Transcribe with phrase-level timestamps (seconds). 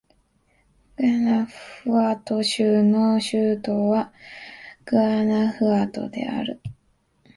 [0.97, 4.11] グアナフアト州の州都は
[4.85, 6.59] グアナフアトである